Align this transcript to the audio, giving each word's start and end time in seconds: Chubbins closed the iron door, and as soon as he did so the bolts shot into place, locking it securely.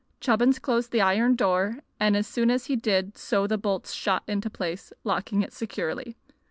Chubbins 0.19 0.57
closed 0.57 0.89
the 0.91 1.01
iron 1.01 1.35
door, 1.35 1.77
and 1.99 2.17
as 2.17 2.25
soon 2.25 2.49
as 2.49 2.65
he 2.65 2.75
did 2.75 3.15
so 3.19 3.45
the 3.45 3.55
bolts 3.59 3.93
shot 3.93 4.23
into 4.27 4.49
place, 4.49 4.91
locking 5.03 5.43
it 5.43 5.53
securely. 5.53 6.15